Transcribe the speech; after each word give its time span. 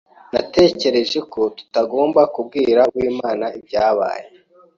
Natekereje 0.33 1.19
ko 1.33 1.41
tutagomba 1.57 2.21
kubwira 2.33 2.81
Uwimana 2.93 3.45
ibyabaye. 3.59 4.25